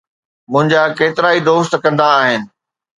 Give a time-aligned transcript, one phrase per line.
[0.51, 2.41] منهنجا ڪيترائي دوست ڪندا آهن.